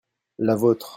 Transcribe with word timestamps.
la 0.39 0.55
vôtre. 0.55 0.89